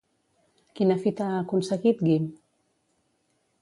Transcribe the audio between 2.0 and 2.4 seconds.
Guim?